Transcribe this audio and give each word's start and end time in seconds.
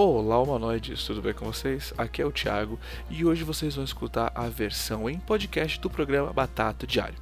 Olá, 0.00 0.40
humanoides, 0.40 1.02
tudo 1.02 1.20
bem 1.20 1.32
com 1.32 1.44
vocês? 1.44 1.92
Aqui 1.98 2.22
é 2.22 2.24
o 2.24 2.30
Thiago 2.30 2.78
e 3.10 3.24
hoje 3.24 3.42
vocês 3.42 3.74
vão 3.74 3.84
escutar 3.84 4.30
a 4.32 4.48
versão 4.48 5.10
em 5.10 5.18
podcast 5.18 5.80
do 5.80 5.90
programa 5.90 6.32
Batata 6.32 6.86
Diário, 6.86 7.18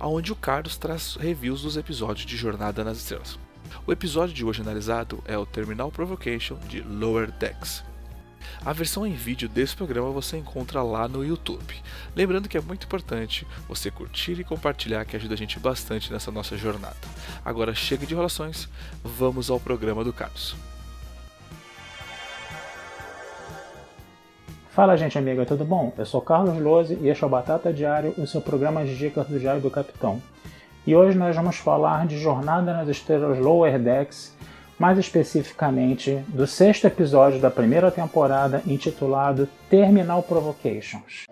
onde 0.00 0.32
o 0.32 0.34
Carlos 0.34 0.76
traz 0.76 1.14
reviews 1.14 1.62
dos 1.62 1.76
episódios 1.76 2.26
de 2.26 2.36
Jornada 2.36 2.82
nas 2.82 2.98
Estrelas. 2.98 3.38
O 3.86 3.92
episódio 3.92 4.34
de 4.34 4.44
hoje 4.44 4.60
analisado 4.60 5.22
é 5.24 5.38
o 5.38 5.46
Terminal 5.46 5.92
Provocation 5.92 6.58
de 6.68 6.80
Lower 6.80 7.30
Decks. 7.30 7.84
A 8.64 8.72
versão 8.72 9.06
em 9.06 9.14
vídeo 9.14 9.48
desse 9.48 9.76
programa 9.76 10.10
você 10.10 10.36
encontra 10.36 10.82
lá 10.82 11.06
no 11.06 11.24
YouTube. 11.24 11.76
Lembrando 12.16 12.48
que 12.48 12.58
é 12.58 12.60
muito 12.60 12.86
importante 12.86 13.46
você 13.68 13.88
curtir 13.88 14.32
e 14.32 14.42
compartilhar, 14.42 15.04
que 15.04 15.14
ajuda 15.14 15.34
a 15.34 15.38
gente 15.38 15.60
bastante 15.60 16.12
nessa 16.12 16.32
nossa 16.32 16.58
jornada. 16.58 16.96
Agora 17.44 17.72
chega 17.72 18.04
de 18.04 18.14
enrolações, 18.14 18.68
vamos 19.04 19.48
ao 19.48 19.60
programa 19.60 20.02
do 20.02 20.12
Carlos. 20.12 20.56
Fala, 24.76 24.94
gente 24.94 25.16
amiga, 25.16 25.46
tudo 25.46 25.64
bom? 25.64 25.90
Eu 25.96 26.04
sou 26.04 26.20
Carlos 26.20 26.60
Lose 26.60 26.98
e 27.00 27.08
este 27.08 27.24
é 27.24 27.26
o 27.26 27.30
Batata 27.30 27.72
Diário, 27.72 28.12
o 28.18 28.26
seu 28.26 28.42
programa 28.42 28.84
de 28.84 28.94
dicas 28.94 29.26
do 29.26 29.40
Diário 29.40 29.62
do 29.62 29.70
Capitão. 29.70 30.20
E 30.86 30.94
hoje 30.94 31.16
nós 31.16 31.34
vamos 31.34 31.56
falar 31.56 32.06
de 32.06 32.18
Jornada 32.18 32.74
nas 32.74 32.86
Estrelas 32.86 33.38
Lower 33.38 33.78
Decks, 33.78 34.36
mais 34.78 34.98
especificamente 34.98 36.22
do 36.28 36.46
sexto 36.46 36.86
episódio 36.86 37.40
da 37.40 37.50
primeira 37.50 37.90
temporada 37.90 38.60
intitulado 38.66 39.48
Terminal 39.70 40.22
Provocations. 40.22 41.24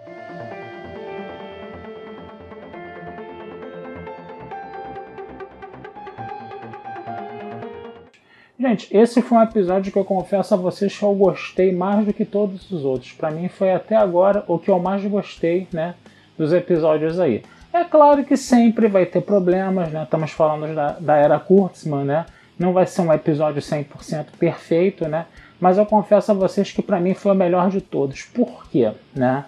Gente, 8.66 8.88
esse 8.96 9.20
foi 9.20 9.36
um 9.36 9.42
episódio 9.42 9.92
que 9.92 9.98
eu 9.98 10.06
confesso 10.06 10.54
a 10.54 10.56
vocês 10.56 10.96
que 10.96 11.04
eu 11.04 11.14
gostei 11.14 11.70
mais 11.70 12.06
do 12.06 12.14
que 12.14 12.24
todos 12.24 12.70
os 12.70 12.82
outros. 12.82 13.12
Para 13.12 13.30
mim 13.30 13.46
foi 13.46 13.70
até 13.70 13.94
agora 13.94 14.42
o 14.48 14.58
que 14.58 14.70
eu 14.70 14.78
mais 14.78 15.04
gostei, 15.04 15.68
né, 15.70 15.94
dos 16.38 16.50
episódios 16.50 17.20
aí. 17.20 17.42
É 17.70 17.84
claro 17.84 18.24
que 18.24 18.38
sempre 18.38 18.88
vai 18.88 19.04
ter 19.04 19.20
problemas, 19.20 19.92
né? 19.92 20.04
Estamos 20.04 20.30
falando 20.30 20.74
da, 20.74 20.92
da 20.92 21.14
era 21.14 21.38
Kurtzman, 21.38 22.06
né? 22.06 22.24
Não 22.58 22.72
vai 22.72 22.86
ser 22.86 23.02
um 23.02 23.12
episódio 23.12 23.60
100% 23.60 24.28
perfeito, 24.38 25.06
né? 25.06 25.26
Mas 25.60 25.76
eu 25.76 25.84
confesso 25.84 26.32
a 26.32 26.34
vocês 26.34 26.72
que 26.72 26.80
para 26.80 26.98
mim 26.98 27.12
foi 27.12 27.32
o 27.32 27.34
melhor 27.34 27.68
de 27.68 27.82
todos. 27.82 28.22
Por 28.22 28.66
quê, 28.70 28.92
né? 29.14 29.44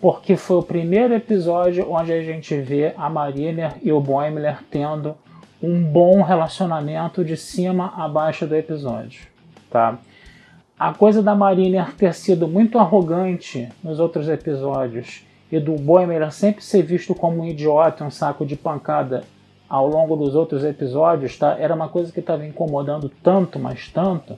Porque 0.00 0.36
foi 0.36 0.58
o 0.58 0.62
primeiro 0.62 1.12
episódio 1.12 1.90
onde 1.90 2.12
a 2.12 2.22
gente 2.22 2.54
vê 2.54 2.94
a 2.96 3.10
Mariner 3.10 3.72
e 3.82 3.90
o 3.90 4.00
Boimler 4.00 4.58
tendo 4.70 5.16
um 5.62 5.82
bom 5.82 6.22
relacionamento 6.22 7.24
de 7.24 7.36
cima 7.36 7.92
a 7.96 8.08
baixo 8.08 8.46
do 8.46 8.56
episódio, 8.56 9.22
tá? 9.70 9.98
A 10.78 10.94
coisa 10.94 11.22
da 11.22 11.34
Mariner 11.34 11.92
ter 11.94 12.14
sido 12.14 12.48
muito 12.48 12.78
arrogante 12.78 13.68
nos 13.84 14.00
outros 14.00 14.28
episódios 14.28 15.26
e 15.52 15.60
do 15.60 15.74
Boimler 15.74 16.30
sempre 16.32 16.64
ser 16.64 16.82
visto 16.82 17.14
como 17.14 17.42
um 17.42 17.46
idiota, 17.46 18.04
um 18.04 18.10
saco 18.10 18.46
de 18.46 18.56
pancada 18.56 19.22
ao 19.68 19.86
longo 19.86 20.16
dos 20.16 20.34
outros 20.34 20.64
episódios, 20.64 21.36
tá? 21.36 21.56
Era 21.58 21.74
uma 21.74 21.88
coisa 21.88 22.10
que 22.10 22.20
estava 22.20 22.46
incomodando 22.46 23.10
tanto, 23.22 23.58
mas 23.58 23.88
tanto, 23.88 24.36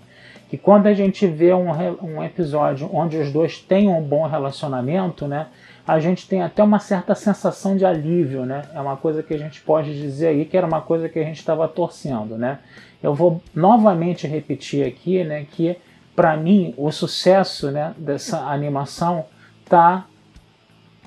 que 0.51 0.59
quando 0.59 0.87
a 0.89 0.93
gente 0.93 1.27
vê 1.27 1.55
um, 1.55 1.71
um 2.03 2.23
episódio 2.23 2.91
onde 2.93 3.17
os 3.17 3.33
dois 3.33 3.59
têm 3.59 3.89
um 3.89 4.03
bom 4.03 4.27
relacionamento, 4.27 5.27
né? 5.29 5.47
A 5.87 5.99
gente 5.99 6.29
tem 6.29 6.43
até 6.43 6.63
uma 6.63 6.79
certa 6.79 7.15
sensação 7.15 7.77
de 7.77 7.85
alívio, 7.85 8.47
né? 8.47 8.63
É 8.75 8.81
uma 8.81 8.97
coisa 8.97 9.23
que 9.23 9.35
a 9.35 9.39
gente 9.39 9.61
pode 9.61 9.99
dizer 10.01 10.29
aí 10.29 10.45
que 10.45 10.57
era 10.57 10.67
uma 10.67 10.81
coisa 10.81 11.09
que 11.09 11.19
a 11.19 11.25
gente 11.25 11.39
estava 11.39 11.67
torcendo, 11.67 12.39
né? 12.39 12.59
Eu 13.03 13.15
vou 13.15 13.43
novamente 13.55 14.27
repetir 14.27 14.87
aqui, 14.87 15.25
né, 15.25 15.45
que 15.51 15.77
para 16.15 16.37
mim 16.37 16.73
o 16.77 16.91
sucesso, 16.93 17.71
né, 17.71 17.95
dessa 17.97 18.39
animação 18.47 19.25
tá 19.69 20.07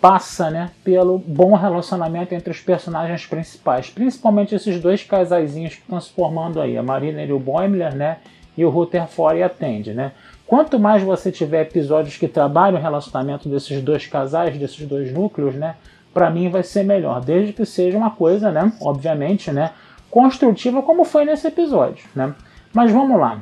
passa, 0.02 0.52
né, 0.52 0.72
pelo 0.84 1.18
bom 1.18 1.56
relacionamento 1.56 2.36
entre 2.36 2.52
os 2.52 2.60
personagens 2.60 3.26
principais, 3.26 3.90
principalmente 3.90 4.54
esses 4.54 4.80
dois 4.80 5.04
casaizinhos 5.04 5.76
que 5.76 5.82
estão 5.82 6.00
se 6.02 6.12
formando 6.12 6.60
aí, 6.60 6.78
a 6.78 6.84
Marina 6.84 7.24
e 7.24 7.32
o 7.32 7.40
Boimler, 7.40 7.96
né, 7.96 8.18
e 8.58 8.66
o 8.66 8.70
Rutherford 8.70 9.40
e 9.40 9.44
a 9.44 9.50
Tandy, 9.50 9.94
né? 9.94 10.12
Quanto 10.48 10.78
mais 10.78 11.02
você 11.02 11.32
tiver 11.32 11.64
episódios 11.64 12.18
que 12.18 12.28
trabalham 12.28 12.78
o 12.78 12.82
relacionamento 12.82 13.50
desses 13.50 13.82
dois 13.82 14.06
casais, 14.06 14.58
desses 14.58 14.86
dois 14.88 15.12
núcleos, 15.12 15.56
né? 15.56 15.76
Para 16.14 16.30
mim 16.30 16.50
vai 16.50 16.62
ser 16.62 16.84
melhor, 16.84 17.20
desde 17.20 17.52
que 17.52 17.66
seja 17.66 17.98
uma 17.98 18.12
coisa, 18.12 18.52
né? 18.52 18.72
Obviamente, 18.80 19.52
né? 19.52 19.72
Construtiva 20.10 20.82
como 20.84 21.04
foi 21.04 21.26
nesse 21.26 21.48
episódio, 21.48 22.06
né? 22.16 22.34
Mas 22.72 22.92
vamos 22.92 23.20
lá. 23.20 23.40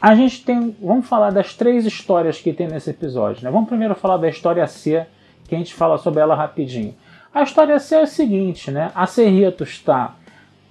A 0.00 0.14
gente 0.14 0.44
tem, 0.44 0.76
vamos 0.82 1.06
falar 1.06 1.30
das 1.30 1.54
três 1.54 1.86
histórias 1.86 2.40
que 2.40 2.52
tem 2.52 2.66
nesse 2.66 2.90
episódio, 2.90 3.44
né? 3.44 3.50
Vamos 3.50 3.68
primeiro 3.68 3.94
falar 3.94 4.16
da 4.16 4.28
história 4.28 4.66
C, 4.66 5.06
que 5.48 5.54
a 5.54 5.58
gente 5.58 5.74
fala 5.74 5.96
sobre 5.96 6.20
ela 6.20 6.34
rapidinho. 6.34 6.94
A 7.32 7.42
história 7.42 7.78
C 7.78 7.94
é 7.94 8.02
o 8.02 8.06
seguinte, 8.06 8.70
né? 8.70 8.90
A 8.94 9.06
Cerrito 9.06 9.62
está 9.62 10.15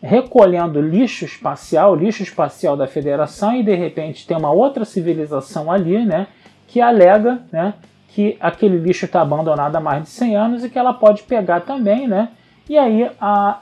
recolhendo 0.06 0.80
lixo 0.80 1.26
espacial, 1.26 1.96
lixo 1.96 2.22
espacial 2.22 2.78
da 2.78 2.86
Federação, 2.86 3.56
e 3.56 3.64
de 3.64 3.74
repente 3.74 4.28
tem 4.28 4.38
uma 4.38 4.52
outra 4.52 4.86
civilização 4.86 5.72
ali, 5.72 6.06
né, 6.06 6.28
que 6.68 6.80
alega, 6.80 7.40
né, 7.52 7.74
que 8.10 8.38
aquele 8.40 8.78
lixo 8.78 9.06
está 9.06 9.22
abandonado 9.22 9.76
há 9.76 9.80
mais 9.80 10.04
de 10.04 10.10
100 10.10 10.36
anos 10.36 10.64
e 10.64 10.70
que 10.70 10.78
ela 10.78 10.94
pode 10.94 11.24
pegar 11.24 11.62
também, 11.62 12.08
né, 12.08 12.30
e 12.70 12.78
aí 12.78 13.10
a, 13.20 13.60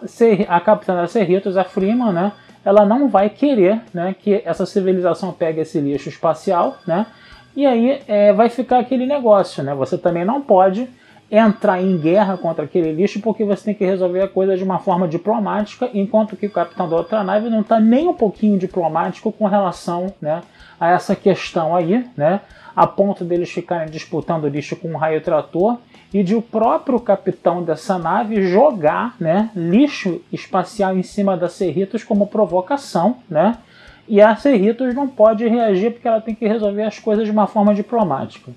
a 0.50 0.60
capitã 0.60 0.96
da 0.96 1.08
Cerritos, 1.08 1.56
a 1.56 1.64
Freeman, 1.64 2.12
né, 2.12 2.34
ela 2.66 2.86
não 2.86 3.08
vai 3.08 3.30
querer, 3.30 3.82
né, 3.94 4.14
que 4.20 4.42
essa 4.46 4.66
civilização 4.66 5.32
pegue 5.32 5.62
esse 5.62 5.80
lixo 5.80 6.10
espacial, 6.10 6.78
né, 6.86 7.06
e 7.56 7.66
aí 7.66 8.02
é, 8.06 8.34
vai 8.34 8.50
ficar 8.50 8.80
aquele 8.80 9.06
negócio, 9.06 9.64
né, 9.64 9.74
você 9.74 9.98
também 9.98 10.26
não 10.26 10.42
pode 10.42 10.90
entrar 11.36 11.82
em 11.82 11.98
guerra 11.98 12.38
contra 12.38 12.64
aquele 12.64 12.92
lixo 12.92 13.20
porque 13.20 13.44
você 13.44 13.66
tem 13.66 13.74
que 13.74 13.84
resolver 13.84 14.22
a 14.22 14.28
coisa 14.28 14.56
de 14.56 14.64
uma 14.64 14.78
forma 14.78 15.08
diplomática, 15.08 15.90
enquanto 15.92 16.38
que 16.38 16.46
o 16.46 16.52
capitão 16.52 16.88
da 16.88 16.96
outra 16.96 17.24
nave 17.24 17.50
não 17.50 17.62
está 17.62 17.80
nem 17.80 18.08
um 18.08 18.14
pouquinho 18.14 18.56
diplomático 18.56 19.32
com 19.32 19.48
relação 19.48 20.14
né, 20.22 20.44
a 20.80 20.92
essa 20.92 21.16
questão 21.16 21.76
aí, 21.76 22.06
né, 22.16 22.42
a 22.76 22.86
ponto 22.86 23.26
deles 23.26 23.50
ficarem 23.50 23.90
disputando 23.90 24.48
lixo 24.48 24.76
com 24.76 24.90
um 24.90 24.98
raio 24.98 25.22
trator 25.22 25.80
e 26.14 26.22
de 26.22 26.36
o 26.36 26.42
próprio 26.42 27.00
capitão 27.00 27.64
dessa 27.64 27.98
nave 27.98 28.48
jogar 28.48 29.16
né, 29.20 29.50
lixo 29.56 30.22
espacial 30.32 30.96
em 30.96 31.02
cima 31.02 31.36
da 31.36 31.50
Cerritos 31.50 32.04
como 32.04 32.28
provocação, 32.28 33.18
né? 33.28 33.58
E 34.08 34.22
a 34.22 34.36
Cerritos 34.36 34.94
não 34.94 35.08
pode 35.08 35.48
reagir 35.48 35.92
porque 35.92 36.08
ela 36.08 36.20
tem 36.22 36.36
que 36.36 36.46
resolver 36.46 36.84
as 36.84 37.00
coisas 37.00 37.26
de 37.26 37.32
uma 37.32 37.48
forma 37.48 37.74
diplomática. 37.74 38.52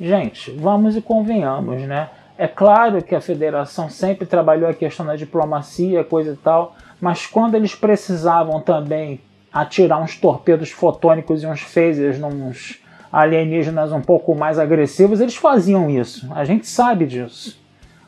Gente, 0.00 0.50
vamos 0.52 0.96
e 0.96 1.02
convenhamos, 1.02 1.82
né? 1.82 2.08
É 2.36 2.46
claro 2.46 3.02
que 3.02 3.16
a 3.16 3.20
federação 3.20 3.90
sempre 3.90 4.24
trabalhou 4.24 4.70
a 4.70 4.74
questão 4.74 5.04
da 5.04 5.16
diplomacia, 5.16 6.04
coisa 6.04 6.34
e 6.34 6.36
tal, 6.36 6.76
mas 7.00 7.26
quando 7.26 7.56
eles 7.56 7.74
precisavam 7.74 8.60
também 8.60 9.20
atirar 9.52 10.00
uns 10.00 10.14
torpedos 10.16 10.70
fotônicos 10.70 11.42
e 11.42 11.46
uns 11.46 11.60
phasers 11.60 12.18
nos 12.18 12.78
alienígenas 13.10 13.90
um 13.90 14.00
pouco 14.00 14.36
mais 14.36 14.58
agressivos, 14.58 15.20
eles 15.20 15.34
faziam 15.34 15.90
isso. 15.90 16.32
A 16.32 16.44
gente 16.44 16.66
sabe 16.68 17.06
disso. 17.06 17.58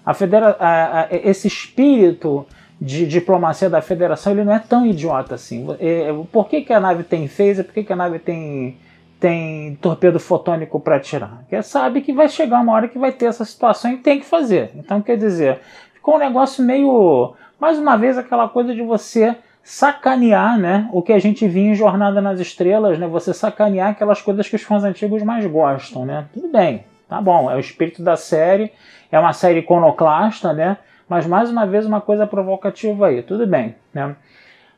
A 0.07 0.15
federa 0.15 0.57
a, 0.61 1.03
a, 1.03 1.09
esse 1.11 1.49
espírito 1.49 2.47
de 2.81 3.07
diplomacia 3.07 3.69
da 3.69 3.83
federação 3.83 4.33
ele 4.33 4.45
não 4.45 4.55
é 4.55 4.59
tão 4.61 4.87
idiota 4.87 5.35
assim. 5.35 5.67
É, 5.81 6.15
por 6.31 6.49
que, 6.49 6.63
que 6.63 6.73
a 6.73 6.79
nave 6.79 7.03
tem 7.03 7.27
phaser? 7.27 7.65
Por 7.65 7.75
que, 7.75 7.83
que 7.83 7.93
a 7.93 7.97
nave 7.97 8.19
tem 8.19 8.79
tem 9.21 9.77
torpedo 9.77 10.19
fotônico 10.19 10.81
para 10.81 10.97
atirar. 10.97 11.41
Porque 11.41 11.63
sabe 11.63 12.01
que 12.01 12.13
vai 12.13 12.29
chegar 12.29 12.61
uma 12.61 12.73
hora 12.73 12.89
que 12.89 12.99
vai 12.99 13.13
ter 13.13 13.27
essa 13.27 13.45
situação 13.45 13.93
e 13.93 13.99
tem 13.99 14.19
que 14.19 14.25
fazer. 14.25 14.71
Então, 14.75 15.03
quer 15.03 15.19
dizer, 15.19 15.61
ficou 15.93 16.17
um 16.17 16.19
negócio 16.19 16.65
meio. 16.65 17.35
Mais 17.61 17.79
uma 17.79 17.97
vez, 17.97 18.17
aquela 18.17 18.49
coisa 18.49 18.75
de 18.75 18.81
você 18.81 19.37
sacanear 19.63 20.59
né, 20.59 20.89
o 20.91 21.03
que 21.03 21.13
a 21.13 21.19
gente 21.19 21.47
via 21.47 21.71
em 21.71 21.75
Jornada 21.75 22.21
nas 22.23 22.41
Estrelas, 22.41 22.99
né, 22.99 23.07
você 23.07 23.35
sacanear 23.35 23.91
aquelas 23.91 24.23
coisas 24.23 24.49
que 24.49 24.57
os 24.57 24.63
fãs 24.63 24.83
antigos 24.83 25.23
mais 25.23 25.45
gostam. 25.47 26.07
Né? 26.07 26.25
Tudo 26.33 26.49
bem, 26.49 26.85
tá 27.07 27.21
bom, 27.21 27.51
é 27.51 27.57
o 27.57 27.61
espírito 27.61 28.03
da 28.03 28.17
série, 28.17 28.73
é 29.13 29.19
uma 29.19 29.35
série 29.35 29.61
iconoclasta, 29.61 30.55
né? 30.55 30.79
mas 31.07 31.27
mais 31.27 31.51
uma 31.51 31.67
vez 31.67 31.85
uma 31.85 32.01
coisa 32.01 32.27
provocativa 32.27 33.09
aí, 33.09 33.23
tudo 33.23 33.47
bem. 33.47 33.75
Né? 33.93 34.17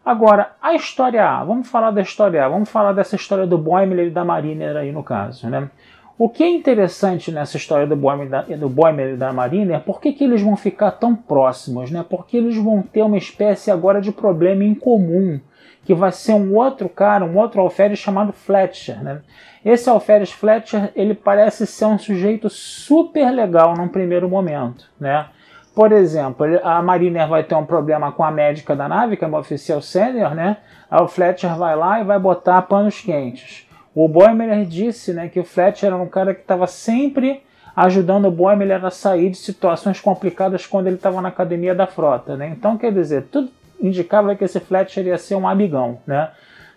Agora, 0.04 0.52
a 0.60 0.74
história 0.74 1.24
A, 1.24 1.44
vamos 1.44 1.68
falar 1.68 1.92
da 1.92 2.00
história 2.00 2.44
A, 2.44 2.48
vamos 2.48 2.68
falar 2.68 2.92
dessa 2.92 3.14
história 3.14 3.46
do 3.46 3.56
Boimler 3.56 4.08
e 4.08 4.10
da 4.10 4.24
Mariner 4.24 4.76
aí 4.76 4.90
no 4.90 5.02
caso, 5.02 5.48
né? 5.48 5.70
O 6.18 6.28
que 6.28 6.42
é 6.44 6.48
interessante 6.48 7.32
nessa 7.32 7.56
história 7.56 7.86
do 7.86 7.96
Boimler, 7.96 8.58
do 8.58 8.68
Boimler 8.68 9.14
e 9.14 9.16
da 9.16 9.32
Mariner, 9.32 9.80
por 9.80 10.00
que, 10.00 10.12
que 10.12 10.22
eles 10.22 10.42
vão 10.42 10.56
ficar 10.56 10.92
tão 10.92 11.16
próximos? 11.16 11.90
Né? 11.90 12.04
Porque 12.08 12.36
eles 12.36 12.56
vão 12.56 12.82
ter 12.82 13.02
uma 13.02 13.16
espécie 13.16 13.70
agora 13.70 14.00
de 14.00 14.12
problema 14.12 14.62
em 14.62 14.74
comum, 14.74 15.40
que 15.84 15.94
vai 15.94 16.12
ser 16.12 16.34
um 16.34 16.54
outro 16.54 16.88
cara, 16.88 17.24
um 17.24 17.36
outro 17.38 17.60
alferes 17.60 17.98
chamado 17.98 18.32
Fletcher. 18.32 19.02
Né? 19.02 19.20
Esse 19.64 19.88
alferes 19.88 20.30
Fletcher, 20.30 20.92
ele 20.94 21.14
parece 21.14 21.66
ser 21.66 21.86
um 21.86 21.98
sujeito 21.98 22.48
super 22.48 23.30
legal 23.30 23.74
num 23.76 23.88
primeiro 23.88 24.28
momento. 24.28 24.90
Né? 25.00 25.26
Por 25.74 25.90
exemplo, 25.90 26.46
a 26.62 26.82
Mariner 26.82 27.26
vai 27.26 27.42
ter 27.44 27.54
um 27.54 27.64
problema 27.64 28.12
com 28.12 28.22
a 28.22 28.30
médica 28.30 28.76
da 28.76 28.88
nave, 28.88 29.16
que 29.16 29.24
é 29.24 29.26
uma 29.26 29.38
oficial 29.38 29.80
sênior, 29.80 30.34
né? 30.34 30.58
Aí 30.90 31.00
o 31.00 31.08
Fletcher 31.08 31.56
vai 31.56 31.74
lá 31.74 32.00
e 32.00 32.04
vai 32.04 32.18
botar 32.18 32.60
panos 32.62 33.00
quentes. 33.00 33.66
O 33.94 34.06
Boimler 34.06 34.64
disse 34.66 35.12
né, 35.12 35.28
que 35.28 35.40
o 35.40 35.44
Fletcher 35.44 35.88
era 35.88 35.96
um 35.96 36.06
cara 36.06 36.34
que 36.34 36.42
estava 36.42 36.66
sempre 36.66 37.42
ajudando 37.74 38.26
o 38.26 38.30
Boimler 38.30 38.84
a 38.84 38.90
sair 38.90 39.30
de 39.30 39.36
situações 39.38 40.00
complicadas 40.00 40.66
quando 40.66 40.86
ele 40.86 40.96
estava 40.96 41.20
na 41.22 41.28
academia 41.28 41.74
da 41.74 41.86
frota. 41.86 42.36
Né? 42.36 42.48
Então, 42.48 42.76
quer 42.76 42.92
dizer, 42.92 43.28
tudo 43.30 43.50
indicava 43.80 44.34
que 44.34 44.44
esse 44.44 44.60
Fletcher 44.60 45.06
ia 45.06 45.18
ser 45.18 45.34
um 45.34 45.48
amigão. 45.48 45.98
Né? 46.06 46.30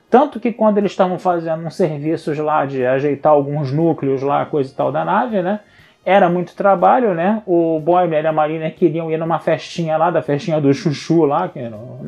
Tanto 0.10 0.40
que 0.40 0.54
quando 0.54 0.78
eles 0.78 0.92
estavam 0.92 1.20
fazendo 1.20 1.66
uns 1.66 1.76
serviços 1.76 2.38
lá 2.38 2.66
de 2.66 2.86
ajeitar 2.86 3.34
alguns 3.34 3.72
núcleos 3.72 4.22
lá, 4.22 4.46
coisa 4.46 4.72
e 4.72 4.74
tal 4.74 4.92
da 4.92 5.04
nave, 5.04 5.42
né? 5.42 5.60
Era 6.06 6.30
muito 6.30 6.56
trabalho, 6.56 7.16
né? 7.16 7.42
O 7.48 7.80
Boimler 7.80 8.24
e 8.24 8.28
a 8.28 8.32
Marina 8.32 8.70
queriam 8.70 9.10
ir 9.10 9.18
numa 9.18 9.40
festinha 9.40 9.98
lá, 9.98 10.12
da 10.12 10.22
festinha 10.22 10.62
do 10.62 10.72
Chuchu 10.72 11.26
lá, 11.26 11.50
que 11.50 11.60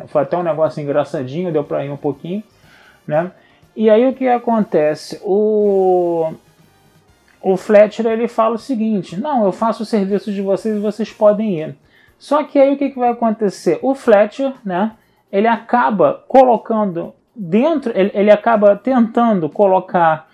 foi 0.07 0.21
até 0.21 0.37
um 0.37 0.43
negócio 0.43 0.81
engraçadinho, 0.81 1.51
deu 1.51 1.63
para 1.63 1.83
ir 1.83 1.89
um 1.89 1.97
pouquinho, 1.97 2.43
né? 3.07 3.31
E 3.75 3.89
aí 3.89 4.07
o 4.07 4.13
que 4.13 4.27
acontece? 4.27 5.19
O, 5.23 6.31
o 7.41 7.57
Fletcher 7.57 8.05
ele 8.05 8.27
fala 8.27 8.55
o 8.55 8.59
seguinte: 8.59 9.19
não, 9.19 9.45
eu 9.45 9.51
faço 9.51 9.81
o 9.81 9.85
serviço 9.85 10.31
de 10.31 10.41
vocês 10.41 10.75
e 10.75 10.79
vocês 10.79 11.11
podem 11.11 11.59
ir. 11.59 11.75
Só 12.19 12.43
que 12.43 12.59
aí 12.59 12.73
o 12.73 12.77
que, 12.77 12.89
que 12.89 12.99
vai 12.99 13.09
acontecer? 13.09 13.79
O 13.81 13.95
Fletcher, 13.95 14.53
né? 14.63 14.91
Ele 15.31 15.47
acaba 15.47 16.23
colocando 16.27 17.13
dentro, 17.35 17.91
ele, 17.95 18.11
ele 18.13 18.31
acaba 18.31 18.75
tentando 18.75 19.49
colocar 19.49 20.27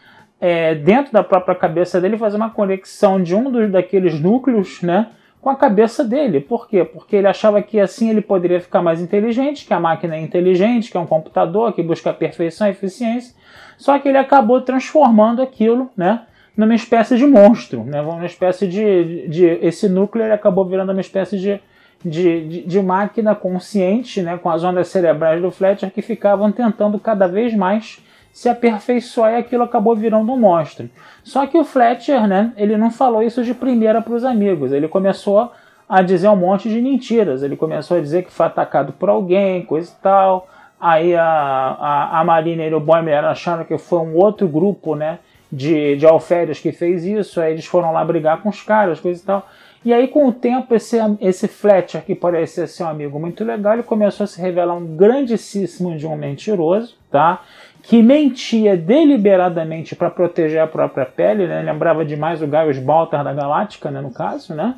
é, 0.43 0.75
dentro 0.75 1.13
da 1.13 1.23
própria 1.23 1.55
cabeça 1.55 2.01
dele, 2.01 2.17
fazer 2.17 2.35
uma 2.35 2.49
conexão 2.49 3.23
de 3.23 3.33
um 3.33 3.49
dos 3.49 3.71
daqueles 3.71 4.19
núcleos, 4.19 4.81
né? 4.81 5.07
com 5.39 5.49
a 5.49 5.55
cabeça 5.55 6.03
dele. 6.03 6.41
Por 6.41 6.67
quê? 6.67 6.83
Porque 6.83 7.15
ele 7.15 7.27
achava 7.27 7.61
que 7.61 7.79
assim 7.79 8.09
ele 8.09 8.19
poderia 8.19 8.59
ficar 8.59 8.81
mais 8.81 8.99
inteligente, 8.99 9.65
que 9.65 9.73
a 9.73 9.79
máquina 9.79 10.17
é 10.17 10.19
inteligente, 10.19 10.91
que 10.91 10.97
é 10.97 10.99
um 10.99 11.05
computador 11.05 11.71
que 11.71 11.81
busca 11.81 12.11
perfeição 12.11 12.67
e 12.67 12.71
eficiência. 12.71 13.33
Só 13.77 13.97
que 13.99 14.09
ele 14.09 14.17
acabou 14.17 14.59
transformando 14.59 15.41
aquilo, 15.41 15.89
né, 15.95 16.23
numa 16.57 16.75
espécie 16.75 17.17
de 17.17 17.25
monstro, 17.25 17.85
né, 17.85 18.01
uma 18.01 18.25
espécie 18.25 18.67
de, 18.67 19.29
de 19.29 19.45
esse 19.61 19.87
núcleo 19.87 20.33
acabou 20.33 20.65
virando 20.65 20.91
uma 20.91 21.01
espécie 21.01 21.39
de, 21.39 21.59
de, 22.03 22.47
de, 22.47 22.61
de 22.63 22.81
máquina 22.81 23.33
consciente, 23.33 24.21
né, 24.21 24.37
com 24.37 24.49
as 24.49 24.61
ondas 24.61 24.89
cerebrais 24.89 25.41
do 25.41 25.51
Fletcher 25.51 25.89
que 25.89 26.01
ficavam 26.01 26.51
tentando 26.51 26.99
cada 26.99 27.27
vez 27.27 27.53
mais 27.53 28.03
se 28.33 28.49
aperfeiçoar 28.49 29.33
e 29.33 29.35
aquilo 29.35 29.63
acabou 29.63 29.95
virando 29.95 30.29
um 30.31 30.37
monstro. 30.37 30.89
Só 31.23 31.45
que 31.45 31.55
o 31.55 31.63
Fletcher, 31.63 32.27
né, 32.27 32.51
ele 32.57 32.75
não 32.75 32.89
falou 32.89 33.21
isso 33.21 33.43
de 33.43 33.53
primeira 33.53 34.01
para 34.01 34.13
os 34.13 34.25
amigos. 34.25 34.71
Ele 34.71 34.87
começou 34.87 35.51
a 35.87 36.01
dizer 36.01 36.27
um 36.27 36.35
monte 36.35 36.67
de 36.67 36.81
mentiras. 36.81 37.43
Ele 37.43 37.55
começou 37.55 37.97
a 37.97 38.01
dizer 38.01 38.23
que 38.23 38.31
foi 38.31 38.47
atacado 38.47 38.91
por 38.93 39.07
alguém, 39.07 39.63
coisa 39.63 39.91
e 39.91 40.01
tal. 40.01 40.47
Aí 40.81 41.15
a, 41.15 41.23
a, 41.23 42.19
a 42.19 42.23
Marina 42.23 42.65
e 42.65 42.73
o 42.73 42.79
Boimler 42.79 43.23
acharam 43.23 43.63
que 43.63 43.77
foi 43.77 43.99
um 43.99 44.15
outro 44.15 44.47
grupo, 44.47 44.95
né, 44.95 45.19
de, 45.51 45.95
de 45.95 46.05
alférios 46.05 46.59
que 46.59 46.71
fez 46.71 47.05
isso. 47.05 47.39
Aí 47.39 47.53
eles 47.53 47.65
foram 47.65 47.93
lá 47.93 48.03
brigar 48.03 48.41
com 48.41 48.49
os 48.49 48.63
caras, 48.63 48.99
coisa 48.99 49.21
e 49.21 49.25
tal. 49.25 49.47
E 49.85 49.93
aí, 49.93 50.07
com 50.07 50.27
o 50.27 50.31
tempo, 50.31 50.73
esse, 50.73 50.97
esse 51.19 51.45
Fletcher, 51.47 52.03
que 52.05 52.15
parecia 52.15 52.65
ser 52.67 52.83
um 52.83 52.87
amigo 52.87 53.19
muito 53.19 53.43
legal, 53.43 53.73
ele 53.73 53.83
começou 53.83 54.23
a 54.23 54.27
se 54.27 54.41
revelar 54.41 54.75
um 54.75 54.95
grandíssimo 54.95 55.95
de 55.97 56.07
um 56.07 56.15
mentiroso, 56.15 56.95
tá? 57.11 57.41
Que 57.83 58.01
mentia 58.01 58.77
deliberadamente 58.77 59.93
para 59.93 60.09
proteger 60.09 60.61
a 60.61 60.67
própria 60.67 61.05
pele, 61.05 61.45
né? 61.45 61.61
lembrava 61.61 62.05
demais 62.05 62.41
o 62.41 62.47
Gaius 62.47 62.79
Baltar 62.79 63.25
da 63.25 63.33
Galáctica, 63.33 63.91
né, 63.91 63.99
no 63.99 64.09
caso, 64.09 64.55
né? 64.55 64.75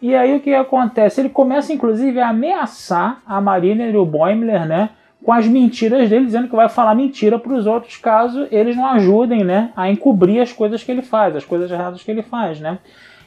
E 0.00 0.14
aí 0.14 0.36
o 0.36 0.40
que 0.40 0.54
acontece? 0.54 1.20
Ele 1.20 1.28
começa 1.28 1.72
inclusive 1.72 2.20
a 2.20 2.28
ameaçar 2.28 3.20
a 3.26 3.40
Mariner 3.40 3.92
e 3.92 3.96
o 3.96 4.04
Boimler, 4.04 4.64
né, 4.64 4.90
com 5.24 5.32
as 5.32 5.44
mentiras 5.46 6.08
dele, 6.08 6.26
dizendo 6.26 6.48
que 6.48 6.54
vai 6.54 6.68
falar 6.68 6.94
mentira 6.94 7.36
para 7.36 7.52
os 7.52 7.66
outros 7.66 7.96
caso 7.96 8.46
eles 8.52 8.76
não 8.76 8.86
ajudem, 8.86 9.42
né, 9.42 9.72
a 9.76 9.90
encobrir 9.90 10.40
as 10.40 10.52
coisas 10.52 10.84
que 10.84 10.92
ele 10.92 11.02
faz, 11.02 11.34
as 11.34 11.44
coisas 11.44 11.68
erradas 11.68 12.04
que 12.04 12.10
ele 12.12 12.22
faz, 12.22 12.60
né? 12.60 12.78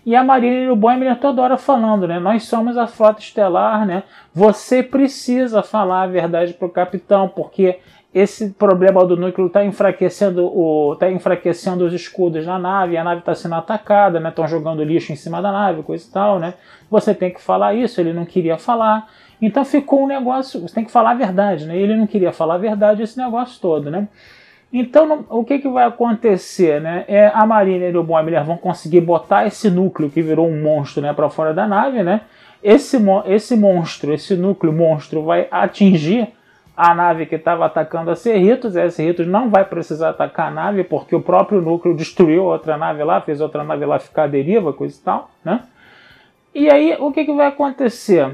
E 0.06 0.16
a 0.16 0.24
Mariner 0.24 0.64
e 0.64 0.70
o 0.70 0.78
Boimler 0.78 1.20
toda 1.20 1.42
hora 1.42 1.58
falando, 1.58 2.08
né? 2.08 2.20
Nós 2.20 2.46
somos 2.46 2.78
a 2.78 2.88
frota 2.88 3.20
estelar, 3.20 3.86
né? 3.86 4.04
Você 4.34 4.82
precisa 4.82 5.62
falar 5.62 6.04
a 6.04 6.08
verdade 6.08 6.54
para 6.54 6.68
o 6.68 6.72
capitão, 6.72 7.28
porque 7.28 7.80
esse 8.14 8.50
problema 8.50 9.06
do 9.06 9.16
núcleo 9.16 9.48
está 9.48 9.64
enfraquecendo, 9.64 10.46
o, 10.46 10.96
tá 10.96 11.12
enfraquecendo 11.12 11.86
os 11.86 11.94
escudos 11.94 12.46
na 12.46 12.58
nave, 12.58 12.98
a 12.98 13.04
nave 13.04 13.20
está 13.20 13.36
sendo 13.36 13.56
atacada, 13.56 14.18
estão 14.28 14.46
né, 14.46 14.50
jogando 14.50 14.84
lixo 14.84 15.12
em 15.12 15.16
cima 15.16 15.42
da 15.42 15.52
nave, 15.52 15.84
coisa 15.84 16.08
e 16.08 16.12
tal, 16.12 16.40
né? 16.40 16.56
Você 16.90 17.14
tem 17.14 17.32
que 17.32 17.40
falar 17.40 17.76
isso, 17.76 18.02
ele 18.02 18.12
não 18.12 18.26
queria 18.26 18.58
falar. 18.58 19.08
Então 19.40 19.64
ficou 19.64 20.04
um 20.04 20.08
negócio, 20.08 20.60
você 20.60 20.74
tem 20.74 20.84
que 20.84 20.92
falar 20.92 21.12
a 21.12 21.16
verdade, 21.16 21.68
né? 21.68 21.78
Ele 21.78 21.96
não 21.96 22.08
queria 22.08 22.34
falar 22.34 22.56
a 22.56 22.58
verdade, 22.58 23.04
esse 23.04 23.18
negócio 23.18 23.62
todo, 23.62 23.92
né? 23.92 24.08
Então, 24.72 25.26
o 25.30 25.44
que, 25.44 25.60
que 25.60 25.68
vai 25.68 25.86
acontecer, 25.86 26.80
né? 26.80 27.04
É, 27.08 27.32
a 27.34 27.46
Marina 27.46 27.86
e 27.86 27.98
o 27.98 28.04
Boimler 28.04 28.44
vão 28.44 28.58
conseguir 28.58 29.02
botar 29.02 29.48
esse 29.48 29.70
núcleo 29.70 30.10
que 30.10 30.22
virou 30.22 30.48
um 30.48 30.62
monstro, 30.62 31.02
né, 31.02 31.12
para 31.12 31.30
fora 31.30 31.54
da 31.54 31.68
nave, 31.68 32.04
né? 32.04 32.22
Esse, 32.62 32.98
esse 33.26 33.56
monstro, 33.56 34.14
esse 34.14 34.36
núcleo 34.36 34.74
monstro 34.74 35.24
vai 35.24 35.48
atingir 35.50 36.28
a 36.80 36.96
nave 36.96 37.26
que 37.26 37.36
estava 37.36 37.66
atacando 37.66 38.10
a 38.10 38.16
Cerritos. 38.16 38.78
A 38.78 38.90
Cerritos 38.90 39.28
não 39.28 39.50
vai 39.50 39.66
precisar 39.66 40.12
atacar 40.12 40.48
a 40.48 40.52
nave 40.52 40.86
porque 40.86 41.14
o 41.14 41.22
próprio 41.22 41.60
núcleo 41.60 41.94
destruiu 41.94 42.46
outra 42.46 42.78
nave 42.78 43.04
lá, 43.04 43.20
fez 43.20 43.42
outra 43.42 43.66
nave 43.66 43.86
lá 43.86 44.00
ficar 44.00 44.24
à 44.24 44.28
deriva, 44.28 44.72
coisa 44.72 44.98
e 44.98 45.04
tal, 45.04 45.30
né? 45.44 45.60
E 46.56 46.72
aí 46.72 46.96
o 46.98 47.12
que, 47.12 47.26
que 47.26 47.34
vai 47.34 47.48
acontecer? 47.48 48.34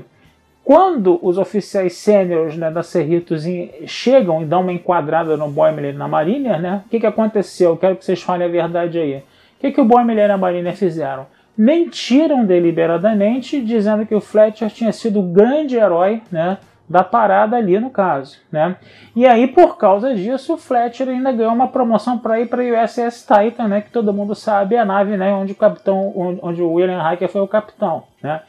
Quando 0.63 1.19
os 1.23 1.39
oficiais 1.39 1.95
sêniores 1.95 2.55
né, 2.55 2.69
da 2.69 2.83
Cerritos 2.83 3.43
chegam 3.87 4.43
e 4.43 4.45
dão 4.45 4.61
uma 4.61 4.73
enquadrada 4.73 5.35
no 5.35 5.49
Boimler 5.49 5.95
na 5.95 6.07
Mariner, 6.07 6.61
né? 6.61 6.83
O 6.85 6.89
que, 6.89 6.99
que 6.99 7.07
aconteceu? 7.07 7.71
Eu 7.71 7.77
quero 7.77 7.95
que 7.95 8.05
vocês 8.05 8.21
falem 8.21 8.47
a 8.47 8.51
verdade 8.51 8.99
aí. 8.99 9.17
O 9.17 9.23
que, 9.59 9.71
que 9.71 9.81
o 9.81 9.85
Boimler 9.85 10.29
e 10.29 10.31
a 10.31 10.37
Mariner 10.37 10.75
fizeram? 10.75 11.25
Mentiram 11.57 12.45
deliberadamente, 12.45 13.59
dizendo 13.59 14.05
que 14.05 14.13
o 14.13 14.21
Fletcher 14.21 14.69
tinha 14.69 14.91
sido 14.91 15.19
o 15.19 15.23
grande 15.23 15.77
herói, 15.77 16.21
né? 16.31 16.59
Da 16.87 17.03
parada 17.03 17.55
ali 17.57 17.79
no 17.79 17.89
caso, 17.89 18.37
né? 18.51 18.75
E 19.15 19.25
aí 19.25 19.47
por 19.47 19.77
causa 19.77 20.13
disso 20.13 20.53
o 20.53 20.57
Fletcher 20.57 21.09
ainda 21.09 21.31
ganhou 21.31 21.53
uma 21.53 21.67
promoção 21.67 22.17
para 22.17 22.39
ir 22.39 22.47
para 22.47 22.61
a 22.61 22.83
USS 22.83 23.25
Titan, 23.25 23.67
né? 23.67 23.81
Que 23.81 23.89
todo 23.89 24.13
mundo 24.13 24.35
sabe 24.35 24.77
a 24.77 24.85
nave, 24.85 25.17
né? 25.17 25.33
Onde 25.33 25.53
o 25.53 25.55
capitão, 25.55 26.13
onde 26.41 26.61
o 26.61 26.73
William 26.73 27.01
Hiker 27.11 27.27
foi 27.27 27.41
o 27.41 27.47
capitão, 27.47 28.03
né? 28.21 28.41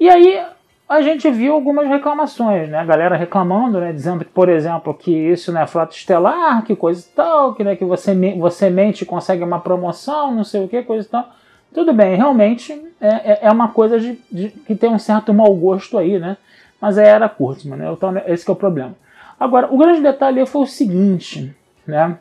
E 0.00 0.08
aí 0.08 0.44
a 0.88 1.02
gente 1.02 1.30
viu 1.30 1.52
algumas 1.52 1.86
reclamações, 1.86 2.68
né? 2.68 2.78
A 2.78 2.84
galera 2.84 3.16
reclamando, 3.16 3.78
né? 3.78 3.92
Dizendo 3.92 4.24
por 4.24 4.48
exemplo, 4.48 4.92
que 4.94 5.12
isso 5.12 5.52
não 5.52 5.60
é 5.60 5.66
frota 5.66 5.94
estelar, 5.94 6.64
que 6.64 6.74
coisa 6.74 7.06
e 7.06 7.14
tal, 7.14 7.54
que, 7.54 7.62
né, 7.62 7.76
que 7.76 7.84
você, 7.84 8.14
você 8.36 8.70
mente 8.70 9.04
consegue 9.04 9.44
uma 9.44 9.60
promoção, 9.60 10.34
não 10.34 10.44
sei 10.44 10.64
o 10.64 10.68
que, 10.68 10.82
coisa 10.82 11.06
e 11.06 11.10
tal. 11.10 11.28
Tudo 11.72 11.92
bem, 11.92 12.16
realmente 12.16 12.72
é, 13.00 13.08
é, 13.32 13.38
é 13.42 13.52
uma 13.52 13.68
coisa 13.68 14.00
de, 14.00 14.18
de, 14.32 14.48
que 14.48 14.74
tem 14.74 14.90
um 14.90 14.98
certo 14.98 15.32
mau 15.34 15.54
gosto 15.54 15.98
aí, 15.98 16.18
né? 16.18 16.36
Mas 16.80 16.98
aí 16.98 17.06
era 17.06 17.28
Kurtzman, 17.28 17.76
né? 17.76 17.92
Então 17.92 18.14
esse 18.26 18.48
é 18.48 18.52
o 18.52 18.56
problema. 18.56 18.94
Agora, 19.38 19.68
o 19.70 19.78
grande 19.78 20.00
detalhe 20.00 20.44
foi 20.46 20.62
o 20.62 20.66
seguinte, 20.66 21.54
né? 21.86 22.18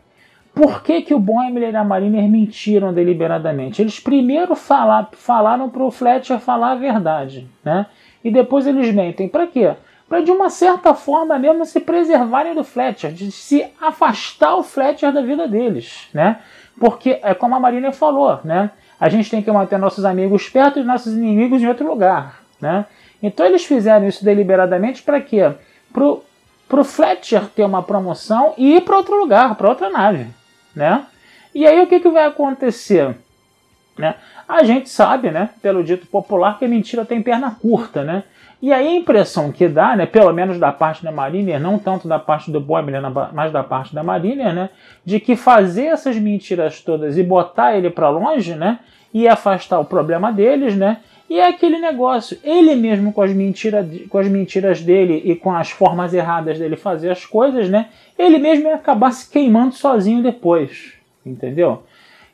Por 0.54 0.82
que, 0.82 1.04
que 1.04 1.14
o 1.14 1.20
Boimler 1.20 1.72
e 1.72 1.76
a 1.76 1.84
Mariner 1.84 2.28
mentiram 2.28 2.92
deliberadamente? 2.92 3.82
Eles 3.82 4.00
primeiro 4.00 4.56
falar, 4.56 5.10
falaram 5.14 5.70
para 5.70 5.84
o 5.84 5.92
Fletcher 5.92 6.40
falar 6.40 6.72
a 6.72 6.76
verdade, 6.76 7.48
né? 7.64 7.86
E 8.24 8.32
depois 8.32 8.66
eles 8.66 8.92
mentem. 8.94 9.30
Para 9.30 9.46
quê? 9.46 9.76
Para 10.10 10.22
de 10.22 10.32
uma 10.32 10.50
certa 10.50 10.94
forma 10.94 11.38
mesmo 11.38 11.64
se 11.66 11.80
preservarem 11.80 12.56
do 12.56 12.64
Fletcher, 12.64 13.12
de 13.12 13.32
se 13.32 13.68
afastar 13.80 14.56
o 14.56 14.64
Fletcher 14.64 15.12
da 15.12 15.22
vida 15.22 15.48
deles, 15.48 16.08
né? 16.14 16.40
Porque 16.80 17.20
é 17.22 17.34
como 17.34 17.56
a 17.56 17.60
Mariner 17.60 17.94
falou, 17.94 18.40
né? 18.44 18.72
A 19.00 19.10
gente 19.10 19.30
tem 19.30 19.44
que 19.44 19.52
manter 19.52 19.78
nossos 19.78 20.06
amigos 20.06 20.50
perto 20.50 20.80
e 20.80 20.84
nossos 20.84 21.14
inimigos 21.14 21.62
em 21.62 21.68
outro 21.68 21.88
lugar, 21.88 22.42
né? 22.60 22.86
Então 23.22 23.46
eles 23.46 23.66
fizeram 23.66 24.08
isso 24.08 24.24
deliberadamente 24.24 25.02
para 25.02 25.20
quê? 25.22 25.52
Para 25.92 26.82
o 26.82 26.84
Fletcher 26.84 27.46
ter 27.56 27.64
uma 27.64 27.82
promoção 27.82 28.54
e 28.58 28.76
ir 28.76 28.82
para 28.82 28.98
outro 28.98 29.20
lugar, 29.20 29.56
para 29.56 29.70
outra 29.70 29.90
nave. 29.90 30.28
Né? 30.76 31.06
E 31.54 31.66
aí 31.66 31.82
o 31.82 31.88
que, 31.88 32.00
que 32.00 32.10
vai 32.10 32.26
acontecer? 32.26 33.16
Né? 33.98 34.16
A 34.48 34.64
gente 34.64 34.90
sabe, 34.90 35.32
né, 35.32 35.50
pelo 35.62 35.84
dito 35.84 36.06
popular, 36.06 36.60
que 36.60 36.66
a 36.66 36.68
mentira 36.68 37.04
tem 37.04 37.22
perna 37.22 37.52
curta. 37.60 38.04
Né? 38.04 38.24
E 38.62 38.74
aí 38.74 38.88
a 38.88 38.96
impressão 38.96 39.52
que 39.52 39.68
dá, 39.68 39.96
né, 39.96 40.06
pelo 40.06 40.34
menos 40.34 40.60
da 40.60 40.72
parte 40.72 41.04
da 41.04 41.12
Mariner, 41.12 41.60
não 41.60 41.78
tanto 41.78 42.08
da 42.08 42.18
parte 42.18 42.52
do 42.52 42.60
Boimler, 42.60 43.02
mas 43.32 43.52
da 43.52 43.64
parte 43.64 43.94
da 43.94 44.04
Mariner, 44.04 44.54
né, 44.54 44.70
de 45.06 45.20
que 45.20 45.36
fazer 45.36 45.86
essas 45.86 46.16
mentiras 46.18 46.82
todas 46.82 47.18
e 47.18 47.24
botar 47.24 47.76
ele 47.76 47.90
para 47.90 48.10
longe, 48.10 48.56
né, 48.56 48.80
e 49.14 49.28
afastar 49.28 49.80
o 49.80 49.86
problema 49.86 50.32
deles, 50.32 50.76
né, 50.76 50.98
e 51.30 51.40
é 51.40 51.48
aquele 51.48 51.78
negócio, 51.78 52.38
ele 52.44 52.74
mesmo 52.76 53.12
com 53.12 53.22
as, 53.22 53.34
mentira, 53.34 53.88
com 54.10 54.18
as 54.18 54.28
mentiras 54.28 54.82
dele 54.82 55.22
e 55.26 55.36
com 55.36 55.52
as 55.52 55.70
formas 55.70 56.14
erradas 56.14 56.58
dele 56.58 56.78
fazer 56.78 57.10
as 57.10 57.26
coisas, 57.26 57.70
né, 57.70 57.90
ele 58.18 58.38
mesmo 58.38 58.68
ia 58.68 58.76
acabar 58.76 59.12
se 59.12 59.30
queimando 59.30 59.74
sozinho 59.74 60.24
depois, 60.24 60.94
entendeu? 61.26 61.84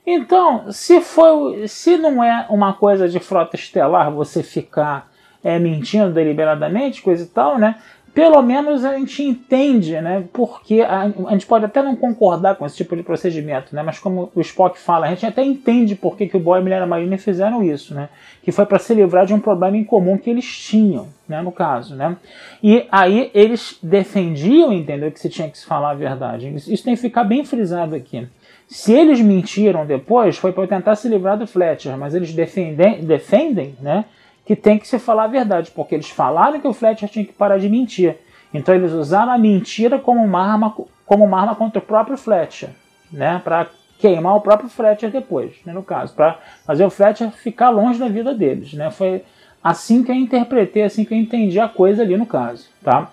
Então, 0.05 0.71
se, 0.71 1.01
foi, 1.01 1.67
se 1.67 1.97
não 1.97 2.23
é 2.23 2.45
uma 2.49 2.73
coisa 2.73 3.07
de 3.07 3.19
frota 3.19 3.55
estelar 3.55 4.11
você 4.11 4.43
ficar 4.43 5.11
é, 5.43 5.57
mentindo 5.57 6.11
deliberadamente, 6.11 7.01
coisa 7.01 7.23
e 7.23 7.27
tal, 7.27 7.57
né? 7.57 7.75
Pelo 8.13 8.39
menos 8.43 8.85
a 8.85 8.95
gente 8.95 9.23
entende, 9.23 9.99
né? 9.99 10.23
Porque 10.31 10.81
a, 10.81 11.11
a, 11.27 11.31
gente 11.31 11.47
pode 11.47 11.65
até 11.65 11.81
não 11.81 11.95
concordar 11.95 12.55
com 12.55 12.65
esse 12.65 12.77
tipo 12.77 12.95
de 12.95 13.01
procedimento, 13.01 13.75
né? 13.75 13.81
Mas 13.81 13.97
como 13.97 14.31
o 14.35 14.41
Spock 14.41 14.77
fala, 14.77 15.07
a 15.07 15.09
gente 15.09 15.25
até 15.25 15.43
entende 15.43 15.95
por 15.95 16.15
que, 16.15 16.27
que 16.27 16.37
o 16.37 16.39
Boy 16.39 16.59
e 16.59 16.61
a 16.61 16.63
Mulher 16.63 16.85
Marina 16.85 17.17
fizeram 17.17 17.63
isso, 17.63 17.95
né? 17.95 18.09
Que 18.43 18.51
foi 18.51 18.67
para 18.67 18.77
se 18.77 18.93
livrar 18.93 19.25
de 19.25 19.33
um 19.33 19.39
problema 19.39 19.75
em 19.75 19.83
comum 19.83 20.15
que 20.15 20.29
eles 20.29 20.45
tinham, 20.45 21.07
né? 21.27 21.41
No 21.41 21.51
caso, 21.51 21.95
né? 21.95 22.15
E 22.61 22.85
aí 22.91 23.31
eles 23.33 23.79
defendiam, 23.81 24.71
entendeu? 24.71 25.11
Que 25.11 25.19
se 25.19 25.29
tinha 25.29 25.49
que 25.49 25.57
se 25.57 25.65
falar 25.65 25.91
a 25.91 25.95
verdade. 25.95 26.53
Isso 26.55 26.83
tem 26.83 26.93
que 26.93 27.01
ficar 27.01 27.23
bem 27.23 27.43
frisado 27.43 27.95
aqui. 27.95 28.27
Se 28.67 28.93
eles 28.93 29.19
mentiram 29.21 29.87
depois, 29.87 30.37
foi 30.37 30.51
para 30.51 30.67
tentar 30.67 30.95
se 30.95 31.09
livrar 31.09 31.37
do 31.37 31.47
Fletcher, 31.47 31.97
mas 31.97 32.13
eles 32.13 32.31
defendem, 32.31 33.03
defendem, 33.03 33.75
né? 33.81 34.05
Que 34.45 34.55
tem 34.55 34.77
que 34.77 34.87
se 34.87 34.99
falar 34.99 35.25
a 35.25 35.27
verdade, 35.27 35.71
porque 35.71 35.95
eles 35.95 36.09
falaram 36.09 36.59
que 36.59 36.67
o 36.67 36.73
Fletcher 36.73 37.09
tinha 37.09 37.25
que 37.25 37.33
parar 37.33 37.57
de 37.57 37.69
mentir. 37.69 38.17
Então 38.53 38.75
eles 38.75 38.91
usaram 38.91 39.31
a 39.31 39.37
mentira 39.37 39.97
como 39.97 40.23
uma 40.23 40.41
arma, 40.41 40.75
como 41.05 41.23
uma 41.23 41.39
arma 41.39 41.55
contra 41.55 41.79
o 41.79 41.85
próprio 41.85 42.17
Fletcher, 42.17 42.69
né? 43.11 43.41
Para 43.43 43.67
queimar 43.97 44.35
o 44.35 44.41
próprio 44.41 44.69
Fletcher 44.69 45.09
depois, 45.09 45.53
né? 45.65 45.71
no 45.71 45.81
caso, 45.81 46.13
para 46.13 46.37
fazer 46.65 46.83
o 46.83 46.89
Fletcher 46.89 47.31
ficar 47.31 47.69
longe 47.69 47.97
da 47.97 48.09
vida 48.09 48.33
deles, 48.35 48.73
né? 48.73 48.91
Foi 48.91 49.23
assim 49.63 50.03
que 50.03 50.11
eu 50.11 50.15
interpretei, 50.15 50.83
assim 50.83 51.05
que 51.05 51.13
eu 51.13 51.17
entendi 51.17 51.59
a 51.59 51.69
coisa 51.69 52.01
ali 52.01 52.17
no 52.17 52.25
caso, 52.25 52.67
tá? 52.83 53.09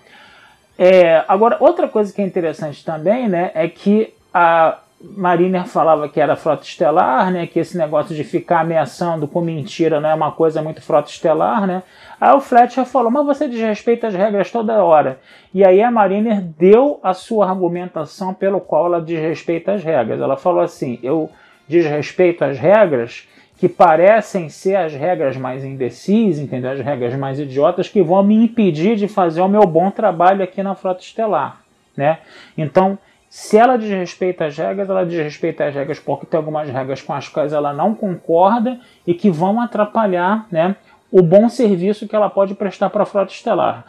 É, 0.77 1.23
agora 1.27 1.57
outra 1.59 1.87
coisa 1.87 2.11
que 2.11 2.21
é 2.21 2.25
interessante 2.25 2.83
também, 2.83 3.29
né, 3.29 3.51
é 3.53 3.67
que 3.67 4.13
a 4.33 4.79
Mariner 5.03 5.65
falava 5.65 6.07
que 6.07 6.19
era 6.19 6.35
frota 6.35 6.63
estelar, 6.63 7.31
né? 7.31 7.47
Que 7.47 7.59
esse 7.59 7.77
negócio 7.77 8.15
de 8.15 8.23
ficar 8.23 8.61
ameaçando 8.61 9.27
com 9.27 9.41
mentira 9.41 9.99
não 9.99 10.09
é 10.09 10.13
uma 10.13 10.31
coisa 10.31 10.61
muito 10.61 10.81
frota 10.81 11.09
estelar, 11.09 11.65
né? 11.65 11.83
Aí 12.19 12.33
o 12.33 12.39
Fletcher 12.39 12.85
falou, 12.85 13.09
mas 13.09 13.25
você 13.25 13.47
desrespeita 13.47 14.07
as 14.07 14.13
regras 14.13 14.51
toda 14.51 14.83
hora. 14.83 15.19
E 15.53 15.65
aí 15.65 15.81
a 15.81 15.89
Mariner 15.89 16.41
deu 16.41 16.99
a 17.01 17.13
sua 17.13 17.49
argumentação 17.49 18.33
pelo 18.33 18.61
qual 18.61 18.85
ela 18.85 19.01
desrespeita 19.01 19.73
as 19.73 19.83
regras. 19.83 20.21
Ela 20.21 20.37
falou 20.37 20.61
assim, 20.61 20.99
eu 21.01 21.29
desrespeito 21.67 22.43
as 22.43 22.59
regras 22.59 23.27
que 23.57 23.69
parecem 23.69 24.49
ser 24.49 24.75
as 24.75 24.93
regras 24.93 25.37
mais 25.37 25.63
imbecis, 25.63 26.39
entendeu? 26.39 26.71
As 26.71 26.79
regras 26.79 27.15
mais 27.15 27.39
idiotas 27.39 27.87
que 27.87 28.01
vão 28.01 28.23
me 28.23 28.35
impedir 28.35 28.95
de 28.95 29.07
fazer 29.07 29.41
o 29.41 29.47
meu 29.47 29.67
bom 29.67 29.91
trabalho 29.91 30.43
aqui 30.43 30.63
na 30.63 30.73
frota 30.73 31.01
estelar, 31.01 31.61
né? 31.95 32.19
Então 32.57 32.97
se 33.31 33.57
ela 33.57 33.77
desrespeita 33.77 34.43
as 34.43 34.57
regras, 34.57 34.89
ela 34.89 35.05
desrespeita 35.05 35.63
as 35.63 35.73
regras 35.73 35.97
porque 35.97 36.25
tem 36.25 36.37
algumas 36.37 36.69
regras 36.69 37.01
com 37.01 37.13
as 37.13 37.29
quais 37.29 37.53
ela 37.53 37.71
não 37.71 37.95
concorda 37.95 38.77
e 39.07 39.13
que 39.13 39.31
vão 39.31 39.61
atrapalhar 39.61 40.45
né, 40.51 40.75
o 41.09 41.21
bom 41.21 41.47
serviço 41.47 42.09
que 42.09 42.13
ela 42.13 42.29
pode 42.29 42.53
prestar 42.55 42.89
para 42.89 43.03
a 43.03 43.05
frota 43.05 43.31
estelar. 43.31 43.85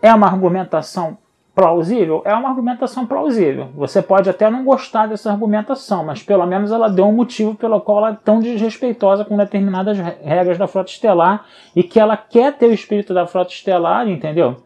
É 0.00 0.14
uma 0.14 0.26
argumentação 0.28 1.18
plausível? 1.54 2.22
É 2.24 2.32
uma 2.32 2.48
argumentação 2.48 3.04
plausível. 3.06 3.68
Você 3.74 4.00
pode 4.00 4.30
até 4.30 4.48
não 4.48 4.64
gostar 4.64 5.08
dessa 5.08 5.30
argumentação, 5.30 6.02
mas 6.02 6.22
pelo 6.22 6.46
menos 6.46 6.72
ela 6.72 6.88
deu 6.88 7.04
um 7.04 7.12
motivo 7.12 7.54
pelo 7.54 7.78
qual 7.82 7.98
ela 7.98 8.10
é 8.12 8.18
tão 8.24 8.40
desrespeitosa 8.40 9.26
com 9.26 9.36
determinadas 9.36 9.98
regras 9.98 10.56
da 10.56 10.66
frota 10.66 10.90
estelar 10.90 11.44
e 11.76 11.82
que 11.82 12.00
ela 12.00 12.16
quer 12.16 12.54
ter 12.54 12.64
o 12.64 12.72
espírito 12.72 13.12
da 13.12 13.26
frota 13.26 13.52
estelar, 13.52 14.08
entendeu? 14.08 14.56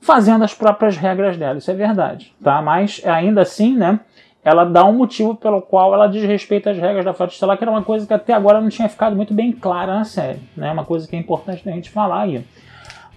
Fazendo 0.00 0.44
as 0.44 0.54
próprias 0.54 0.96
regras 0.96 1.36
dela, 1.36 1.58
isso 1.58 1.70
é 1.70 1.74
verdade, 1.74 2.34
tá? 2.42 2.62
Mas 2.62 3.02
ainda 3.04 3.42
assim, 3.42 3.76
né? 3.76 4.00
Ela 4.44 4.64
dá 4.64 4.84
um 4.84 4.92
motivo 4.92 5.34
pelo 5.34 5.60
qual 5.60 5.92
ela 5.92 6.06
desrespeita 6.06 6.70
as 6.70 6.78
regras 6.78 7.04
da 7.04 7.12
Frota 7.12 7.32
Estelar, 7.32 7.58
que 7.58 7.64
era 7.64 7.70
uma 7.70 7.82
coisa 7.82 8.06
que 8.06 8.14
até 8.14 8.32
agora 8.32 8.60
não 8.60 8.68
tinha 8.68 8.88
ficado 8.88 9.16
muito 9.16 9.34
bem 9.34 9.50
clara 9.50 9.92
na 9.92 10.04
série, 10.04 10.38
né? 10.56 10.70
Uma 10.70 10.84
coisa 10.84 11.08
que 11.08 11.16
é 11.16 11.18
importante 11.18 11.68
a 11.68 11.72
gente 11.72 11.90
falar 11.90 12.22
aí. 12.22 12.44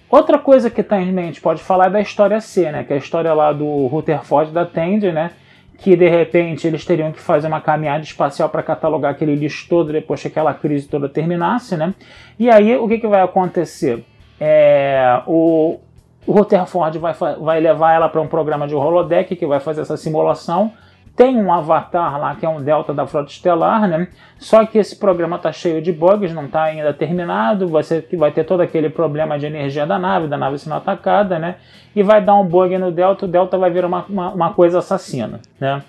Outra 0.09 0.39
coisa 0.39 0.71
que 0.71 0.81
tá 0.81 0.99
em 0.99 1.11
mente, 1.11 1.39
pode 1.39 1.61
falar 1.61 1.85
é 1.85 1.89
da 1.91 2.01
história 2.01 2.41
C, 2.41 2.71
né? 2.71 2.83
Que 2.83 2.93
é 2.93 2.95
a 2.95 2.99
história 2.99 3.31
lá 3.31 3.53
do 3.53 3.85
Rutherford 3.85 4.51
da 4.51 4.65
Tandy, 4.65 5.11
né? 5.11 5.31
Que 5.77 5.95
de 5.95 6.09
repente 6.09 6.65
eles 6.65 6.83
teriam 6.83 7.11
que 7.11 7.19
fazer 7.19 7.47
uma 7.47 7.61
caminhada 7.61 8.03
espacial 8.03 8.49
para 8.49 8.63
catalogar 8.63 9.11
aquele 9.11 9.35
lixo 9.35 9.67
todo 9.69 9.93
depois 9.93 10.19
que 10.19 10.27
aquela 10.27 10.51
crise 10.51 10.87
toda 10.87 11.07
terminasse, 11.07 11.77
né? 11.77 11.93
E 12.39 12.49
aí 12.49 12.75
o 12.75 12.87
que, 12.87 12.97
que 12.97 13.07
vai 13.07 13.21
acontecer? 13.21 14.03
É, 14.39 15.21
o, 15.27 15.79
o 16.29 16.31
Rutherford 16.31 16.99
vai, 16.99 17.13
vai 17.41 17.59
levar 17.59 17.93
ela 17.93 18.07
para 18.07 18.21
um 18.21 18.27
programa 18.27 18.67
de 18.67 18.75
holodeck 18.75 19.35
que 19.35 19.47
vai 19.47 19.59
fazer 19.59 19.81
essa 19.81 19.97
simulação. 19.97 20.71
Tem 21.15 21.35
um 21.35 21.51
avatar 21.51 22.19
lá 22.19 22.35
que 22.35 22.45
é 22.45 22.49
um 22.49 22.61
delta 22.61 22.93
da 22.93 23.07
frota 23.07 23.31
estelar, 23.31 23.87
né? 23.87 24.07
Só 24.37 24.63
que 24.63 24.77
esse 24.77 24.95
programa 24.95 25.37
está 25.37 25.51
cheio 25.51 25.81
de 25.81 25.91
bugs, 25.91 26.31
não 26.31 26.45
está 26.45 26.65
ainda 26.65 26.93
terminado. 26.93 27.67
Você 27.69 28.07
vai 28.13 28.31
ter 28.31 28.43
todo 28.43 28.61
aquele 28.61 28.91
problema 28.91 29.39
de 29.39 29.47
energia 29.47 29.87
da 29.87 29.97
nave, 29.97 30.27
da 30.27 30.37
nave 30.37 30.59
sendo 30.59 30.75
atacada, 30.75 31.39
né? 31.39 31.55
E 31.95 32.03
vai 32.03 32.23
dar 32.23 32.35
um 32.35 32.45
bug 32.45 32.77
no 32.77 32.91
delta, 32.91 33.25
o 33.25 33.27
delta 33.27 33.57
vai 33.57 33.71
virar 33.71 33.87
uma, 33.87 34.05
uma, 34.07 34.31
uma 34.31 34.53
coisa 34.53 34.77
assassina, 34.77 35.39
né? 35.59 35.81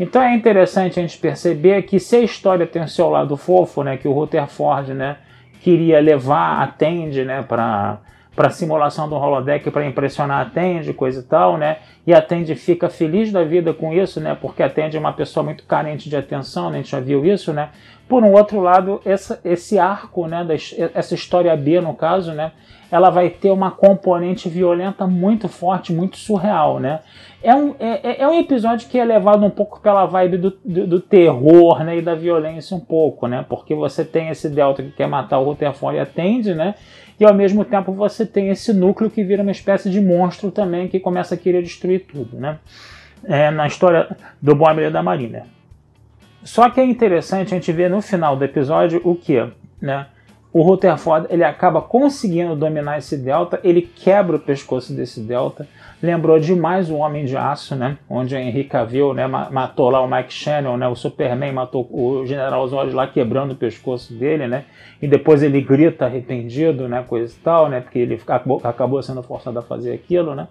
Então 0.00 0.22
é 0.22 0.34
interessante 0.34 0.98
a 0.98 1.02
gente 1.02 1.18
perceber 1.18 1.82
que 1.82 2.00
se 2.00 2.16
a 2.16 2.20
história 2.20 2.66
tem 2.66 2.82
o 2.82 2.88
seu 2.88 3.10
lado 3.10 3.36
fofo, 3.36 3.82
né? 3.82 3.98
Que 3.98 4.08
o 4.08 4.12
Rutherford, 4.12 4.94
né? 4.94 5.18
Queria 5.60 6.00
levar 6.00 6.62
a 6.62 6.66
Tandy, 6.66 7.26
né? 7.26 7.42
Para 7.42 7.98
para 8.34 8.50
simulação 8.50 9.08
do 9.08 9.14
holodeck 9.14 9.70
para 9.70 9.86
impressionar 9.86 10.40
a 10.40 10.44
Tandy, 10.46 10.92
coisa 10.94 11.20
e 11.20 11.22
tal, 11.22 11.58
né? 11.58 11.78
E 12.06 12.14
a 12.14 12.22
Tandy 12.22 12.54
fica 12.54 12.88
feliz 12.88 13.30
da 13.30 13.44
vida 13.44 13.74
com 13.74 13.92
isso, 13.92 14.20
né? 14.20 14.36
Porque 14.40 14.62
a 14.62 14.70
Tandy 14.70 14.96
é 14.96 15.00
uma 15.00 15.12
pessoa 15.12 15.44
muito 15.44 15.64
carente 15.64 16.08
de 16.08 16.16
atenção, 16.16 16.70
né? 16.70 16.78
a 16.78 16.82
gente 16.82 16.90
já 16.90 17.00
viu 17.00 17.24
isso, 17.26 17.52
né? 17.52 17.68
Por 18.08 18.24
um 18.24 18.32
outro 18.32 18.60
lado, 18.60 19.00
essa, 19.04 19.40
esse 19.44 19.78
arco, 19.78 20.26
né? 20.26 20.46
essa 20.94 21.14
história 21.14 21.54
B, 21.56 21.80
no 21.80 21.94
caso, 21.94 22.32
né? 22.32 22.52
Ela 22.90 23.08
vai 23.08 23.30
ter 23.30 23.50
uma 23.50 23.70
componente 23.70 24.48
violenta 24.48 25.06
muito 25.06 25.48
forte, 25.48 25.92
muito 25.92 26.18
surreal, 26.18 26.78
né? 26.80 27.00
É 27.42 27.54
um, 27.54 27.74
é, 27.78 28.00
é, 28.10 28.22
é 28.22 28.28
um 28.28 28.38
episódio 28.38 28.88
que 28.88 28.98
é 28.98 29.04
levado 29.04 29.44
um 29.44 29.50
pouco 29.50 29.80
pela 29.80 30.06
vibe 30.06 30.38
do, 30.38 30.50
do, 30.64 30.86
do, 30.86 31.00
terror, 31.00 31.82
né? 31.84 31.98
E 31.98 32.02
da 32.02 32.14
violência 32.14 32.76
um 32.76 32.80
pouco, 32.80 33.26
né? 33.26 33.44
Porque 33.48 33.74
você 33.74 34.04
tem 34.04 34.28
esse 34.28 34.48
Delta 34.48 34.82
que 34.82 34.90
quer 34.90 35.06
matar 35.06 35.38
o 35.38 35.44
Rutherford 35.44 35.96
e 35.96 36.00
a 36.00 36.54
né? 36.54 36.74
E 37.22 37.24
ao 37.24 37.32
mesmo 37.32 37.64
tempo 37.64 37.92
você 37.92 38.26
tem 38.26 38.48
esse 38.48 38.72
núcleo 38.72 39.08
que 39.08 39.22
vira 39.22 39.42
uma 39.42 39.52
espécie 39.52 39.88
de 39.88 40.00
monstro 40.00 40.50
também 40.50 40.88
que 40.88 40.98
começa 40.98 41.36
a 41.36 41.38
querer 41.38 41.62
destruir 41.62 42.00
tudo, 42.00 42.36
né? 42.36 42.58
É, 43.24 43.48
na 43.48 43.68
história 43.68 44.16
do 44.40 44.56
Bomber 44.56 44.90
da 44.90 45.04
Marina. 45.04 45.46
Só 46.42 46.68
que 46.68 46.80
é 46.80 46.84
interessante 46.84 47.54
a 47.54 47.56
gente 47.56 47.70
ver 47.70 47.88
no 47.88 48.02
final 48.02 48.34
do 48.36 48.44
episódio 48.44 49.00
o 49.04 49.14
que, 49.14 49.40
né? 49.80 50.06
O 50.52 50.60
Rutherford 50.60 51.28
ele 51.30 51.44
acaba 51.44 51.80
conseguindo 51.80 52.54
dominar 52.54 52.98
esse 52.98 53.16
delta, 53.16 53.58
ele 53.64 53.80
quebra 53.80 54.36
o 54.36 54.38
pescoço 54.38 54.92
desse 54.92 55.18
delta, 55.20 55.66
lembrou 56.02 56.38
demais 56.38 56.90
o 56.90 56.96
Homem 56.96 57.24
de 57.24 57.34
Aço, 57.34 57.74
né? 57.74 57.96
Onde 58.08 58.36
a 58.36 58.40
Henry 58.40 58.64
Cavill, 58.64 59.14
né, 59.14 59.26
matou 59.26 59.88
lá 59.88 60.02
o 60.02 60.10
Mike 60.10 60.32
Shannon, 60.32 60.76
né? 60.76 60.86
O 60.88 60.94
Superman 60.94 61.52
matou 61.52 61.88
o 61.90 62.26
General 62.26 62.66
Zod 62.68 62.92
lá 62.92 63.06
quebrando 63.06 63.52
o 63.52 63.56
pescoço 63.56 64.12
dele, 64.12 64.46
né? 64.46 64.64
E 65.00 65.08
depois 65.08 65.42
ele 65.42 65.60
grita 65.62 66.04
arrependido, 66.04 66.86
né? 66.86 67.02
Coisa 67.08 67.32
e 67.34 67.42
tal, 67.42 67.70
né? 67.70 67.80
Porque 67.80 68.00
ele 68.00 68.14
acabou, 68.14 68.60
acabou 68.62 69.02
sendo 69.02 69.22
forçado 69.22 69.58
a 69.58 69.62
fazer 69.62 69.94
aquilo, 69.94 70.34
né? 70.34 70.48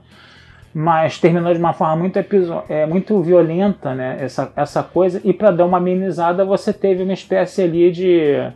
Mas 0.73 1.19
terminou 1.19 1.53
de 1.53 1.59
uma 1.59 1.73
forma 1.73 1.97
muito, 1.97 2.17
é, 2.69 2.85
muito 2.87 3.21
violenta, 3.21 3.93
né? 3.93 4.17
Essa, 4.19 4.51
essa 4.55 4.81
coisa. 4.81 5.21
E 5.23 5.31
para 5.31 5.51
dar 5.51 5.65
uma 5.65 5.77
amenizada, 5.77 6.43
você 6.43 6.73
teve 6.73 7.03
uma 7.03 7.13
espécie 7.13 7.61
ali 7.61 7.91
de 7.91 8.51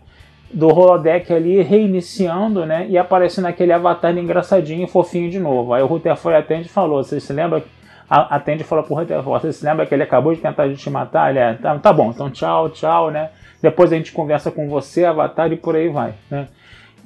do 0.53 0.67
holodeck 0.67 1.33
ali 1.33 1.61
reiniciando, 1.61 2.65
né? 2.65 2.87
E 2.89 2.97
aparecendo 2.97 3.45
aquele 3.45 3.73
avatar 3.73 4.17
engraçadinho 4.17 4.85
e 4.85 4.87
fofinho 4.87 5.29
de 5.29 5.39
novo. 5.39 5.73
Aí 5.73 5.81
o 5.81 5.87
Rutherford 5.87 6.37
atende 6.37 6.67
e 6.67 6.71
falou: 6.71 7.03
Você 7.03 7.19
se 7.19 7.33
lembra? 7.33 7.63
Atende 8.09 8.61
e 8.61 8.65
falou 8.65 8.83
pro 8.83 8.95
Rutherford: 8.95 9.41
Você 9.41 9.53
se 9.53 9.65
lembra 9.65 9.85
que 9.85 9.93
ele 9.93 10.03
acabou 10.03 10.33
de 10.33 10.41
tentar 10.41 10.71
te 10.73 10.89
matar? 10.89 11.29
Ele 11.29 11.39
é, 11.39 11.53
tá, 11.53 11.77
tá 11.79 11.93
bom, 11.93 12.11
então 12.11 12.29
tchau, 12.29 12.69
tchau, 12.69 13.11
né? 13.11 13.29
Depois 13.61 13.91
a 13.91 13.95
gente 13.95 14.11
conversa 14.11 14.51
com 14.51 14.69
você, 14.69 15.05
avatar, 15.05 15.51
e 15.51 15.55
por 15.55 15.75
aí 15.75 15.89
vai, 15.89 16.13
né? 16.29 16.47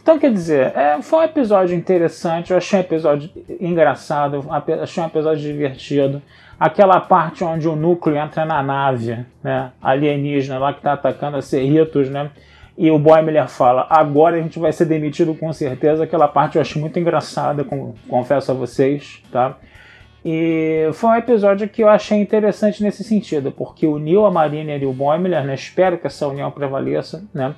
Então, 0.02 0.18
quer 0.18 0.32
dizer, 0.32 0.76
é, 0.76 1.02
foi 1.02 1.20
um 1.20 1.24
episódio 1.24 1.76
interessante, 1.76 2.52
eu 2.52 2.58
achei 2.58 2.80
um 2.80 2.82
episódio 2.82 3.30
engraçado, 3.60 4.46
achei 4.82 5.04
um 5.04 5.08
episódio 5.08 5.42
divertido. 5.42 6.22
Aquela 6.60 7.00
parte 7.00 7.44
onde 7.44 7.68
o 7.68 7.76
núcleo 7.76 8.18
entra 8.18 8.46
na 8.46 8.64
nave, 8.64 9.26
né, 9.44 9.72
alienígena 9.82 10.58
lá 10.58 10.74
que 10.74 10.80
está 10.80 10.94
atacando 10.94 11.38
a 11.38 11.42
Cerritos, 11.42 12.10
né, 12.10 12.32
e 12.80 12.90
o 12.90 12.98
Boimler 12.98 13.50
fala: 13.50 13.86
agora 13.90 14.38
a 14.38 14.42
gente 14.42 14.58
vai 14.58 14.72
ser 14.72 14.86
demitido 14.86 15.36
com 15.36 15.52
certeza. 15.52 16.06
Aquela 16.06 16.30
parte 16.30 16.56
eu 16.56 16.62
achei 16.62 16.82
muito 16.82 16.98
engraçada, 16.98 17.66
confesso 18.08 18.52
a 18.52 18.56
vocês, 18.56 19.22
tá? 19.30 19.58
E 20.24 20.90
foi 20.94 21.10
um 21.10 21.16
episódio 21.16 21.68
que 21.68 21.84
eu 21.84 21.90
achei 21.90 22.18
interessante 22.18 22.82
nesse 22.82 23.04
sentido, 23.04 23.52
porque 23.52 23.86
uniu 23.86 24.26
a 24.26 24.32
Mariner 24.32 24.82
e 24.82 24.86
o 24.86 24.94
Boimler, 24.94 25.44
né? 25.44 25.54
Espero 25.54 25.98
que 25.98 26.08
essa 26.08 26.26
união 26.26 26.50
prevaleça, 26.52 27.22
né? 27.34 27.54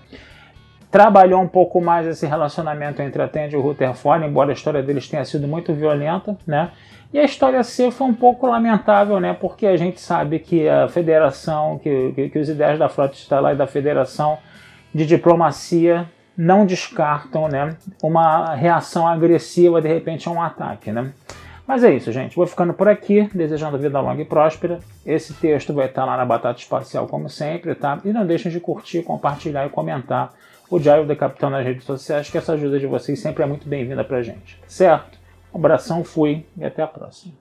Trabalhou 0.90 1.40
um 1.40 1.48
pouco 1.48 1.80
mais 1.80 2.08
esse 2.08 2.26
relacionamento 2.26 3.02
entre 3.02 3.22
a 3.22 3.28
Tandy 3.28 3.54
e 3.54 3.58
o 3.58 3.62
Rutherford, 3.62 4.26
embora 4.26 4.50
a 4.50 4.54
história 4.54 4.82
deles 4.82 5.08
tenha 5.08 5.24
sido 5.24 5.48
muito 5.48 5.72
violenta, 5.72 6.36
né? 6.48 6.72
E 7.14 7.20
a 7.20 7.24
história 7.24 7.64
C 7.64 7.92
foi 7.92 8.08
um 8.08 8.14
pouco 8.14 8.48
lamentável, 8.48 9.20
né? 9.20 9.38
Porque 9.40 9.68
a 9.68 9.78
gente 9.78 10.02
sabe 10.02 10.40
que 10.40 10.68
a 10.68 10.88
federação, 10.88 11.78
que, 11.78 12.12
que, 12.16 12.30
que 12.30 12.40
os 12.40 12.50
ideias 12.50 12.80
da 12.80 12.90
Frota 12.90 13.14
Estelar 13.14 13.54
e 13.54 13.58
da 13.58 13.68
federação 13.68 14.40
de 14.94 15.06
diplomacia 15.06 16.10
não 16.38 16.66
descartam 16.66 17.48
né, 17.48 17.76
uma 18.02 18.56
reação 18.56 19.08
agressiva 19.08 19.82
de 19.82 19.88
repente 19.88 20.28
a 20.28 20.32
um 20.32 20.42
ataque. 20.42 20.92
Né? 20.92 21.12
Mas 21.68 21.84
é 21.84 21.94
isso, 21.94 22.12
gente. 22.12 22.36
Vou 22.36 22.48
ficando 22.48 22.74
por 22.74 22.88
aqui, 22.88 23.30
desejando 23.34 23.78
vida 23.78 24.00
longa 24.00 24.22
e 24.22 24.26
próspera. 24.26 24.80
Esse 25.06 25.34
texto 25.34 25.74
vai 25.74 25.88
estar 25.88 26.06
lá 26.06 26.18
na 26.18 26.26
Batata 26.26 26.60
Espacial, 26.60 27.08
como 27.08 27.30
sempre, 27.30 27.76
tá? 27.76 28.00
E 28.04 28.12
não 28.12 28.26
deixem 28.26 28.52
de 28.52 28.60
curtir, 28.60 29.04
compartilhar 29.04 29.66
e 29.66 29.70
comentar 29.70 30.34
o 30.70 30.80
Diário 30.80 31.06
do 31.06 31.16
Capitão 31.16 31.50
nas 31.50 31.66
redes 31.66 31.84
sociais, 31.84 32.30
que 32.30 32.38
essa 32.38 32.54
ajuda 32.54 32.80
de 32.80 32.88
vocês 32.88 33.20
sempre 33.20 33.44
é 33.44 33.46
muito 33.46 33.68
bem-vinda 33.68 34.04
pra 34.04 34.22
gente. 34.22 34.60
Certo? 34.68 35.20
Um 35.54 35.58
abração, 35.58 36.04
fui 36.04 36.46
e 36.58 36.64
até 36.64 36.82
a 36.82 36.88
próxima. 36.88 37.41